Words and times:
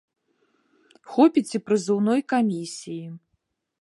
Хопіць 1.17 1.53
і 1.57 1.61
прызыўной 1.67 2.25
камісіі. 2.33 3.01